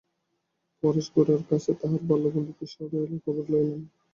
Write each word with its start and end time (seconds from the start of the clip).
পরেশ 0.83 1.07
গোরার 1.15 1.41
কাছে 1.49 1.71
তাঁহার 1.79 2.01
বাল্যবন্ধু 2.09 2.51
কৃষ্ণদয়ালের 2.59 3.21
খবর 3.25 3.43
লইলেন। 3.51 3.81